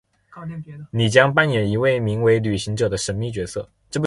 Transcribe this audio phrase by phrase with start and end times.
[0.89, 3.69] 你将扮演一位名为「旅行者」的神秘角色。